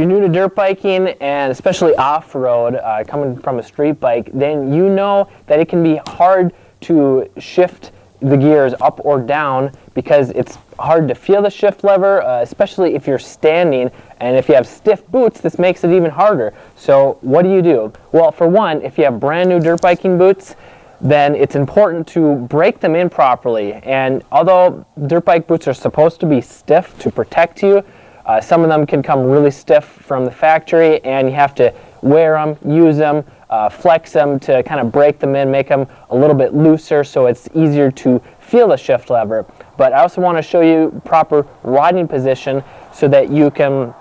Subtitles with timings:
[0.00, 4.72] you're new to dirt biking and especially off-road, uh, coming from a street bike, then
[4.72, 7.92] you know that it can be hard to shift
[8.22, 12.94] the gears up or down because it's hard to feel the shift lever, uh, especially
[12.94, 13.90] if you're standing.
[14.20, 16.54] And if you have stiff boots, this makes it even harder.
[16.76, 17.92] So what do you do?
[18.12, 20.56] Well, for one, if you have brand new dirt biking boots,
[21.02, 23.74] then it's important to break them in properly.
[23.74, 27.84] And although dirt bike boots are supposed to be stiff to protect you,
[28.30, 31.74] uh, some of them can come really stiff from the factory and you have to
[32.00, 35.84] wear them, use them, uh, flex them to kind of break them in, make them
[36.10, 39.44] a little bit looser so it's easier to feel the shift lever.
[39.76, 42.62] But I also want to show you proper riding position
[42.94, 43.92] so that you can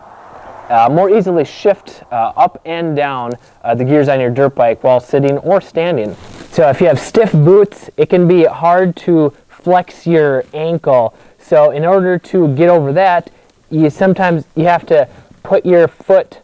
[0.69, 3.31] uh, more easily shift uh, up and down
[3.63, 6.15] uh, the gears on your dirt bike while sitting or standing.
[6.51, 11.15] So if you have stiff boots, it can be hard to flex your ankle.
[11.39, 13.31] So in order to get over that,
[13.69, 15.07] you sometimes you have to
[15.43, 16.41] put your foot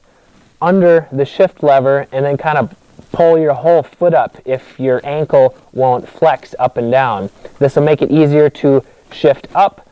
[0.61, 2.75] under the shift lever and then kind of
[3.11, 7.29] pull your whole foot up if your ankle won't flex up and down.
[7.59, 9.87] This will make it easier to shift up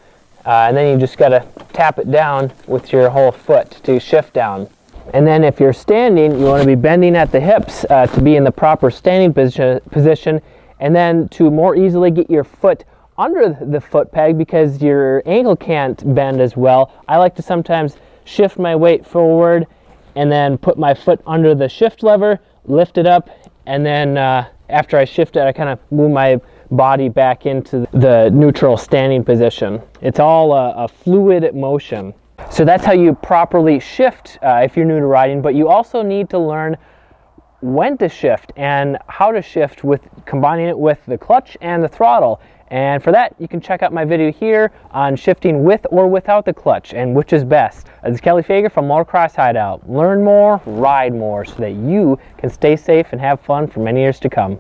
[0.46, 4.00] uh, and then you just got to tap it down with your whole foot to
[4.00, 4.68] shift down.
[5.14, 8.22] And then if you're standing, you want to be bending at the hips uh, to
[8.22, 10.42] be in the proper standing position, position
[10.80, 12.84] and then to more easily get your foot
[13.18, 16.94] under the foot peg because your ankle can't bend as well.
[17.08, 19.68] I like to sometimes shift my weight forward
[20.16, 23.30] and then put my foot under the shift lever lift it up,
[23.66, 26.40] and then uh, after I shift it, I kind of move my
[26.72, 29.82] body back into the neutral standing position.
[30.02, 32.14] It's all a, a fluid motion.
[32.50, 36.02] So that's how you properly shift uh, if you're new to riding, but you also
[36.02, 36.78] need to learn
[37.64, 41.88] when to shift and how to shift with combining it with the clutch and the
[41.88, 42.42] throttle.
[42.68, 46.44] And for that, you can check out my video here on shifting with or without
[46.44, 47.88] the clutch and which is best.
[48.04, 49.90] This is Kelley Fager from Motocross Hideout.
[49.90, 54.02] Learn more, ride more so that you can stay safe and have fun for many
[54.02, 54.60] years to come.